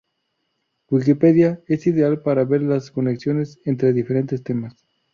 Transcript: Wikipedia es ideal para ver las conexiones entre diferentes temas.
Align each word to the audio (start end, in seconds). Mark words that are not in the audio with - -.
Wikipedia 0.89 1.61
es 1.67 1.85
ideal 1.85 2.23
para 2.23 2.43
ver 2.43 2.63
las 2.63 2.89
conexiones 2.89 3.59
entre 3.65 3.93
diferentes 3.93 4.41
temas. 4.43 4.83